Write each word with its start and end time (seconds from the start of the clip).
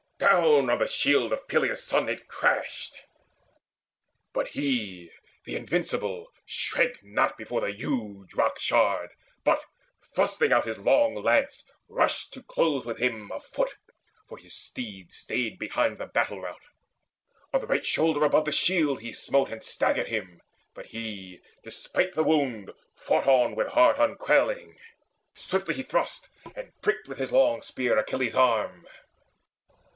Down 0.17 0.43
on 0.69 0.79
the 0.79 0.87
shield 0.87 1.31
of 1.33 1.47
Peleus' 1.47 1.83
son 1.83 2.09
It 2.09 2.27
crashed. 2.27 3.03
But 4.33 4.49
he, 4.49 5.11
the 5.45 5.55
invincible, 5.55 6.31
shrank 6.45 7.03
not 7.03 7.37
Before 7.37 7.61
the 7.61 7.71
huge 7.73 8.33
rock 8.33 8.57
shard, 8.59 9.11
but, 9.43 9.65
thrusting 10.15 10.51
out 10.53 10.65
His 10.65 10.79
long 10.79 11.15
lance, 11.15 11.65
rushed 11.87 12.33
to 12.33 12.41
close 12.43 12.85
with 12.85 12.97
him, 12.99 13.29
afoot, 13.31 13.75
For 14.27 14.37
his 14.37 14.55
steeds 14.55 15.17
stayed 15.17 15.59
behind 15.59 15.97
the 15.97 16.07
battle 16.07 16.41
rout. 16.41 16.61
On 17.53 17.59
the 17.59 17.67
right 17.67 17.85
shoulder 17.85 18.23
above 18.23 18.45
the 18.45 18.51
shield 18.51 19.01
he 19.01 19.13
smote 19.13 19.49
And 19.51 19.63
staggered 19.63 20.07
him; 20.07 20.41
but 20.73 20.87
he, 20.87 21.41
despite 21.63 22.13
the 22.13 22.23
wound, 22.23 22.73
Fought 22.95 23.27
on 23.27 23.55
with 23.55 23.67
heart 23.69 23.97
unquailing. 23.99 24.77
Swiftly 25.35 25.75
he 25.75 25.83
thrust 25.83 26.29
And 26.55 26.71
pricked 26.81 27.07
with 27.07 27.19
his 27.19 27.29
strong 27.29 27.61
spear 27.61 27.97
Achilles' 27.99 28.35
arm. 28.35 28.87